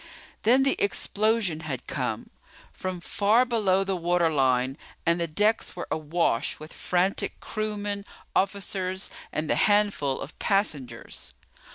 Then 0.41 0.63
the 0.63 0.81
explosion 0.81 1.59
had 1.59 1.85
come, 1.85 2.31
from 2.73 2.99
far 2.99 3.45
below 3.45 3.83
the 3.83 3.95
waterline, 3.95 4.75
and 5.05 5.21
the 5.21 5.27
decks 5.27 5.75
were 5.75 5.87
awash 5.91 6.57
with 6.57 6.73
frantic 6.73 7.39
crewmen, 7.39 8.05
officers, 8.35 9.11
and 9.31 9.47
the 9.47 9.53
handful 9.69 10.19
of 10.19 10.39
passengers. 10.39 11.33